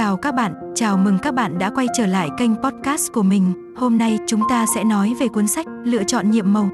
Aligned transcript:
chào 0.00 0.16
các 0.16 0.34
bạn, 0.34 0.54
chào 0.74 0.96
mừng 0.96 1.18
các 1.18 1.34
bạn 1.34 1.58
đã 1.58 1.70
quay 1.70 1.86
trở 1.96 2.06
lại 2.06 2.28
kênh 2.38 2.56
podcast 2.56 3.12
của 3.12 3.22
mình. 3.22 3.74
Hôm 3.76 3.98
nay 3.98 4.18
chúng 4.26 4.40
ta 4.50 4.66
sẽ 4.74 4.84
nói 4.84 5.14
về 5.20 5.28
cuốn 5.28 5.46
sách 5.46 5.66
Lựa 5.84 6.02
chọn 6.04 6.30
nhiệm 6.30 6.52
màu. 6.52 6.70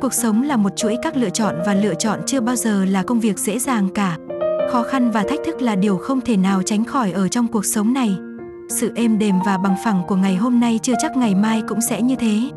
Cuộc 0.00 0.12
sống 0.12 0.42
là 0.42 0.56
một 0.56 0.76
chuỗi 0.76 0.96
các 1.02 1.16
lựa 1.16 1.30
chọn 1.30 1.54
và 1.66 1.74
lựa 1.74 1.94
chọn 1.94 2.20
chưa 2.26 2.40
bao 2.40 2.56
giờ 2.56 2.84
là 2.84 3.02
công 3.02 3.20
việc 3.20 3.38
dễ 3.38 3.58
dàng 3.58 3.88
cả. 3.94 4.16
Khó 4.72 4.82
khăn 4.82 5.10
và 5.10 5.24
thách 5.28 5.38
thức 5.46 5.62
là 5.62 5.76
điều 5.76 5.96
không 5.96 6.20
thể 6.20 6.36
nào 6.36 6.62
tránh 6.62 6.84
khỏi 6.84 7.12
ở 7.12 7.28
trong 7.28 7.48
cuộc 7.48 7.64
sống 7.64 7.92
này. 7.92 8.16
Sự 8.68 8.92
êm 8.94 9.18
đềm 9.18 9.34
và 9.46 9.58
bằng 9.58 9.76
phẳng 9.84 10.02
của 10.08 10.16
ngày 10.16 10.36
hôm 10.36 10.60
nay 10.60 10.80
chưa 10.82 10.94
chắc 11.02 11.16
ngày 11.16 11.34
mai 11.34 11.62
cũng 11.68 11.80
sẽ 11.80 12.02
như 12.02 12.16
thế. 12.16 12.50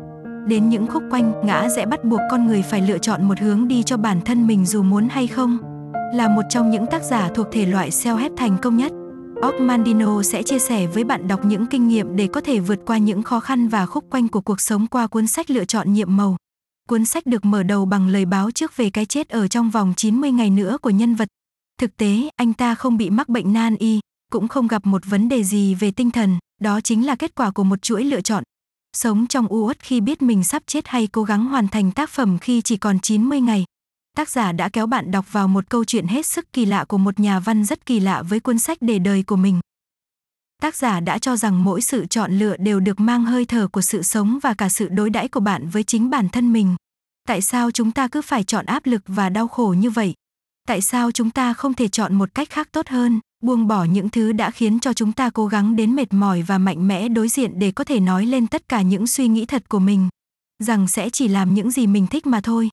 Đến 0.46 0.68
những 0.68 0.86
khúc 0.86 1.02
quanh, 1.10 1.32
ngã 1.44 1.68
sẽ 1.76 1.86
bắt 1.86 2.04
buộc 2.04 2.20
con 2.30 2.46
người 2.46 2.62
phải 2.62 2.82
lựa 2.82 2.98
chọn 2.98 3.28
một 3.28 3.38
hướng 3.38 3.68
đi 3.68 3.82
cho 3.82 3.96
bản 3.96 4.20
thân 4.20 4.46
mình 4.46 4.66
dù 4.66 4.82
muốn 4.82 5.08
hay 5.10 5.26
không. 5.26 5.58
Là 6.14 6.28
một 6.28 6.42
trong 6.48 6.70
những 6.70 6.86
tác 6.86 7.02
giả 7.02 7.28
thuộc 7.34 7.46
thể 7.52 7.66
loại 7.66 7.90
self-help 7.90 8.30
thành 8.36 8.56
công 8.62 8.76
nhất, 8.76 8.92
Mandino 9.60 10.22
sẽ 10.22 10.42
chia 10.42 10.58
sẻ 10.58 10.86
với 10.86 11.04
bạn 11.04 11.28
đọc 11.28 11.44
những 11.44 11.66
kinh 11.66 11.88
nghiệm 11.88 12.16
để 12.16 12.26
có 12.26 12.40
thể 12.40 12.58
vượt 12.58 12.78
qua 12.86 12.98
những 12.98 13.22
khó 13.22 13.40
khăn 13.40 13.68
và 13.68 13.86
khúc 13.86 14.04
quanh 14.10 14.28
của 14.28 14.40
cuộc 14.40 14.60
sống 14.60 14.86
qua 14.86 15.06
cuốn 15.06 15.26
sách 15.26 15.50
Lựa 15.50 15.64
chọn 15.64 15.92
nhiệm 15.92 16.16
màu. 16.16 16.36
Cuốn 16.88 17.04
sách 17.04 17.26
được 17.26 17.44
mở 17.44 17.62
đầu 17.62 17.84
bằng 17.84 18.08
lời 18.08 18.24
báo 18.24 18.50
trước 18.50 18.76
về 18.76 18.90
cái 18.90 19.06
chết 19.06 19.28
ở 19.28 19.48
trong 19.48 19.70
vòng 19.70 19.94
90 19.96 20.32
ngày 20.32 20.50
nữa 20.50 20.78
của 20.82 20.90
nhân 20.90 21.14
vật. 21.14 21.28
Thực 21.80 21.96
tế, 21.96 22.28
anh 22.36 22.52
ta 22.52 22.74
không 22.74 22.96
bị 22.96 23.10
mắc 23.10 23.28
bệnh 23.28 23.52
nan 23.52 23.76
y, 23.76 24.00
cũng 24.32 24.48
không 24.48 24.68
gặp 24.68 24.86
một 24.86 25.02
vấn 25.06 25.28
đề 25.28 25.44
gì 25.44 25.74
về 25.74 25.90
tinh 25.90 26.10
thần, 26.10 26.38
đó 26.60 26.80
chính 26.80 27.06
là 27.06 27.16
kết 27.16 27.34
quả 27.34 27.50
của 27.50 27.64
một 27.64 27.82
chuỗi 27.82 28.04
lựa 28.04 28.20
chọn. 28.20 28.42
Sống 28.96 29.26
trong 29.26 29.46
u 29.46 29.66
uất 29.66 29.78
khi 29.78 30.00
biết 30.00 30.22
mình 30.22 30.44
sắp 30.44 30.62
chết 30.66 30.88
hay 30.88 31.06
cố 31.06 31.22
gắng 31.22 31.44
hoàn 31.44 31.68
thành 31.68 31.90
tác 31.90 32.10
phẩm 32.10 32.38
khi 32.38 32.62
chỉ 32.62 32.76
còn 32.76 33.00
90 33.00 33.40
ngày, 33.40 33.64
tác 34.14 34.30
giả 34.30 34.52
đã 34.52 34.68
kéo 34.68 34.86
bạn 34.86 35.10
đọc 35.10 35.32
vào 35.32 35.48
một 35.48 35.64
câu 35.70 35.84
chuyện 35.84 36.06
hết 36.06 36.26
sức 36.26 36.52
kỳ 36.52 36.64
lạ 36.64 36.84
của 36.84 36.98
một 36.98 37.20
nhà 37.20 37.40
văn 37.40 37.64
rất 37.64 37.86
kỳ 37.86 38.00
lạ 38.00 38.22
với 38.22 38.40
cuốn 38.40 38.58
sách 38.58 38.78
để 38.80 38.98
đời 38.98 39.22
của 39.22 39.36
mình. 39.36 39.60
Tác 40.62 40.76
giả 40.76 41.00
đã 41.00 41.18
cho 41.18 41.36
rằng 41.36 41.64
mỗi 41.64 41.80
sự 41.80 42.06
chọn 42.06 42.38
lựa 42.38 42.56
đều 42.56 42.80
được 42.80 43.00
mang 43.00 43.24
hơi 43.24 43.44
thở 43.44 43.68
của 43.68 43.80
sự 43.80 44.02
sống 44.02 44.38
và 44.42 44.54
cả 44.54 44.68
sự 44.68 44.88
đối 44.88 45.10
đãi 45.10 45.28
của 45.28 45.40
bạn 45.40 45.68
với 45.68 45.82
chính 45.82 46.10
bản 46.10 46.28
thân 46.28 46.52
mình. 46.52 46.76
Tại 47.28 47.42
sao 47.42 47.70
chúng 47.70 47.92
ta 47.92 48.08
cứ 48.08 48.22
phải 48.22 48.44
chọn 48.44 48.66
áp 48.66 48.86
lực 48.86 49.02
và 49.06 49.28
đau 49.28 49.48
khổ 49.48 49.74
như 49.78 49.90
vậy? 49.90 50.14
Tại 50.68 50.80
sao 50.80 51.10
chúng 51.12 51.30
ta 51.30 51.54
không 51.54 51.74
thể 51.74 51.88
chọn 51.88 52.14
một 52.14 52.34
cách 52.34 52.50
khác 52.50 52.68
tốt 52.72 52.88
hơn, 52.88 53.20
buông 53.42 53.68
bỏ 53.68 53.84
những 53.84 54.08
thứ 54.08 54.32
đã 54.32 54.50
khiến 54.50 54.80
cho 54.80 54.92
chúng 54.92 55.12
ta 55.12 55.30
cố 55.30 55.46
gắng 55.46 55.76
đến 55.76 55.94
mệt 55.94 56.12
mỏi 56.12 56.42
và 56.42 56.58
mạnh 56.58 56.88
mẽ 56.88 57.08
đối 57.08 57.28
diện 57.28 57.58
để 57.58 57.70
có 57.70 57.84
thể 57.84 58.00
nói 58.00 58.26
lên 58.26 58.46
tất 58.46 58.68
cả 58.68 58.82
những 58.82 59.06
suy 59.06 59.28
nghĩ 59.28 59.46
thật 59.46 59.68
của 59.68 59.78
mình, 59.78 60.08
rằng 60.62 60.88
sẽ 60.88 61.10
chỉ 61.10 61.28
làm 61.28 61.54
những 61.54 61.70
gì 61.70 61.86
mình 61.86 62.06
thích 62.06 62.26
mà 62.26 62.40
thôi. 62.40 62.70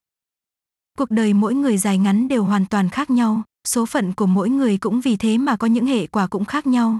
Cuộc 1.01 1.11
đời 1.11 1.33
mỗi 1.33 1.53
người 1.53 1.77
dài 1.77 1.97
ngắn 1.97 2.27
đều 2.27 2.43
hoàn 2.43 2.65
toàn 2.65 2.89
khác 2.89 3.09
nhau, 3.09 3.43
số 3.67 3.85
phận 3.85 4.13
của 4.13 4.25
mỗi 4.25 4.49
người 4.49 4.77
cũng 4.77 5.01
vì 5.01 5.15
thế 5.17 5.37
mà 5.37 5.55
có 5.57 5.67
những 5.67 5.85
hệ 5.85 6.07
quả 6.07 6.27
cũng 6.27 6.45
khác 6.45 6.67
nhau. 6.67 6.99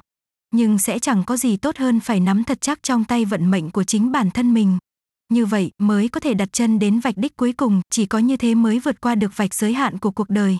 Nhưng 0.53 0.77
sẽ 0.77 0.99
chẳng 0.99 1.23
có 1.23 1.37
gì 1.37 1.57
tốt 1.57 1.77
hơn 1.77 1.99
phải 1.99 2.19
nắm 2.19 2.43
thật 2.43 2.61
chắc 2.61 2.83
trong 2.83 3.03
tay 3.03 3.25
vận 3.25 3.51
mệnh 3.51 3.71
của 3.71 3.83
chính 3.83 4.11
bản 4.11 4.31
thân 4.31 4.53
mình. 4.53 4.77
Như 5.29 5.45
vậy 5.45 5.71
mới 5.77 6.07
có 6.07 6.19
thể 6.19 6.33
đặt 6.33 6.53
chân 6.53 6.79
đến 6.79 6.99
vạch 6.99 7.17
đích 7.17 7.37
cuối 7.37 7.53
cùng, 7.53 7.81
chỉ 7.89 8.05
có 8.05 8.19
như 8.19 8.37
thế 8.37 8.55
mới 8.55 8.79
vượt 8.79 9.01
qua 9.01 9.15
được 9.15 9.37
vạch 9.37 9.53
giới 9.53 9.73
hạn 9.73 9.97
của 9.97 10.11
cuộc 10.11 10.29
đời. 10.29 10.57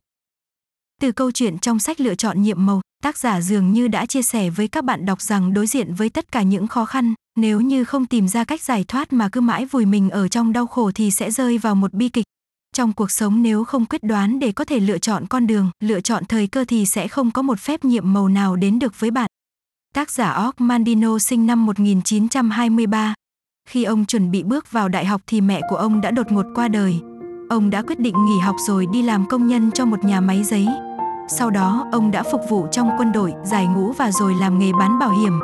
Từ 1.02 1.12
câu 1.12 1.32
chuyện 1.32 1.60
trong 1.60 1.80
sách 1.80 2.02
lựa 2.02 2.16
chọn 2.16 2.42
nhiệm 2.42 2.66
màu, 2.66 2.82
tác 3.04 3.18
giả 3.18 3.42
dường 3.42 3.72
như 3.72 3.88
đã 3.88 4.06
chia 4.06 4.22
sẻ 4.22 4.50
với 4.50 4.68
các 4.68 4.84
bạn 4.84 5.06
đọc 5.06 5.22
rằng 5.22 5.54
đối 5.54 5.68
diện 5.68 5.94
với 5.94 6.10
tất 6.10 6.32
cả 6.32 6.42
những 6.42 6.68
khó 6.68 6.86
khăn, 6.86 7.14
nếu 7.40 7.62
như 7.62 7.84
không 7.84 8.06
tìm 8.06 8.28
ra 8.28 8.44
cách 8.44 8.62
giải 8.62 8.84
thoát 8.88 9.14
mà 9.14 9.30
cứ 9.30 9.42
mãi 9.42 9.66
vùi 9.66 9.86
mình 9.86 10.10
ở 10.10 10.28
trong 10.28 10.54
đau 10.54 10.68
khổ 10.68 10.92
thì 10.96 11.12
sẽ 11.12 11.32
rơi 11.32 11.58
vào 11.58 11.76
một 11.76 11.94
bi 11.94 12.10
kịch. 12.10 12.26
Trong 12.76 12.94
cuộc 12.94 13.12
sống 13.12 13.42
nếu 13.42 13.64
không 13.64 13.86
quyết 13.86 14.04
đoán 14.04 14.40
để 14.40 14.52
có 14.52 14.66
thể 14.66 14.80
lựa 14.80 14.98
chọn 14.98 15.26
con 15.28 15.48
đường, 15.48 15.72
lựa 15.80 16.02
chọn 16.02 16.26
thời 16.26 16.48
cơ 16.48 16.66
thì 16.68 16.86
sẽ 16.86 17.08
không 17.08 17.32
có 17.32 17.42
một 17.42 17.60
phép 17.60 17.86
nhiệm 17.86 18.14
màu 18.14 18.28
nào 18.28 18.56
đến 18.56 18.80
được 18.80 19.00
với 19.00 19.12
bạn. 19.12 19.30
Tác 19.94 20.12
giả 20.12 20.32
Og 20.32 20.56
Mandino 20.58 21.20
sinh 21.20 21.46
năm 21.46 21.66
1923. 21.66 23.14
Khi 23.70 23.84
ông 23.84 24.06
chuẩn 24.06 24.32
bị 24.32 24.44
bước 24.44 24.72
vào 24.72 24.90
đại 24.90 25.06
học 25.06 25.22
thì 25.28 25.42
mẹ 25.42 25.62
của 25.70 25.76
ông 25.76 26.02
đã 26.02 26.12
đột 26.12 26.32
ngột 26.32 26.46
qua 26.56 26.68
đời. 26.68 27.00
Ông 27.50 27.70
đã 27.70 27.82
quyết 27.82 28.00
định 28.00 28.26
nghỉ 28.26 28.40
học 28.40 28.56
rồi 28.68 28.88
đi 28.94 29.02
làm 29.02 29.28
công 29.28 29.48
nhân 29.48 29.72
cho 29.72 29.86
một 29.86 30.04
nhà 30.04 30.22
máy 30.22 30.44
giấy. 30.44 30.68
Sau 31.30 31.50
đó, 31.50 31.88
ông 31.92 32.12
đã 32.12 32.24
phục 32.32 32.42
vụ 32.50 32.68
trong 32.72 32.90
quân 32.98 33.12
đội, 33.12 33.34
giải 33.46 33.68
ngũ 33.68 33.92
và 33.92 34.12
rồi 34.12 34.36
làm 34.40 34.60
nghề 34.60 34.72
bán 34.80 35.00
bảo 35.00 35.12
hiểm. 35.12 35.40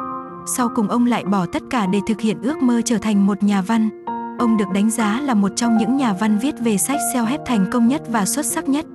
Sau 0.56 0.69
cùng 0.75 0.88
ông 0.88 1.06
lại 1.06 1.24
bỏ 1.24 1.46
tất 1.46 1.63
cả 1.69 1.85
để 1.85 2.00
thực 2.07 2.22
hiện 2.22 2.41
ước 2.41 2.57
mơ 2.57 2.81
trở 2.85 2.97
thành 2.97 3.25
một 3.25 3.44
nhà 3.44 3.62
văn. 3.62 4.06
Ông 4.40 4.58
được 4.58 4.70
đánh 4.74 4.90
giá 4.90 5.22
là 5.22 5.34
một 5.34 5.52
trong 5.56 5.78
những 5.78 5.98
nhà 5.98 6.14
văn 6.14 6.38
viết 6.38 6.56
về 6.59 6.78
sách 6.78 7.00
self-help 7.14 7.40
thành 7.46 7.66
công 7.72 7.88
nhất 7.88 8.02
và 8.08 8.25
xuất 8.25 8.46
sắc 8.46 8.70
nhất. 8.70 8.86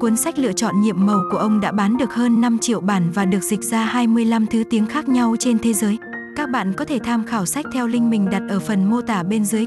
Cuốn 0.00 0.16
sách 0.16 0.38
lựa 0.38 0.52
chọn 0.52 0.80
nhiệm 0.80 1.06
màu 1.06 1.20
của 1.32 1.38
ông 1.38 1.60
đã 1.60 1.72
bán 1.72 1.96
được 1.96 2.14
hơn 2.14 2.40
5 2.40 2.58
triệu 2.58 2.80
bản 2.80 3.10
và 3.14 3.24
được 3.24 3.42
dịch 3.42 3.62
ra 3.62 3.84
25 3.84 4.46
thứ 4.46 4.64
tiếng 4.70 4.86
khác 4.86 5.08
nhau 5.08 5.36
trên 5.38 5.58
thế 5.58 5.72
giới. 5.72 5.98
Các 6.36 6.50
bạn 6.50 6.72
có 6.72 6.84
thể 6.84 6.98
tham 7.04 7.24
khảo 7.24 7.46
sách 7.46 7.66
theo 7.72 7.86
link 7.86 8.10
mình 8.10 8.30
đặt 8.30 8.42
ở 8.48 8.60
phần 8.60 8.90
mô 8.90 9.00
tả 9.00 9.22
bên 9.22 9.44
dưới. 9.44 9.64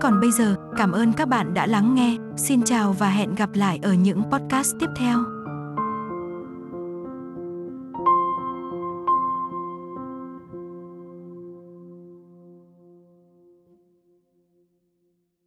Còn 0.00 0.20
bây 0.20 0.30
giờ, 0.32 0.54
cảm 0.76 0.92
ơn 0.92 1.12
các 1.12 1.28
bạn 1.28 1.54
đã 1.54 1.66
lắng 1.66 1.94
nghe. 1.94 2.16
Xin 2.36 2.62
chào 2.62 2.92
và 2.92 3.10
hẹn 3.10 3.34
gặp 3.34 3.50
lại 3.54 3.78
ở 3.82 3.92
những 3.92 4.22
podcast 4.30 4.74
tiếp 4.80 4.88
theo. 4.96 5.37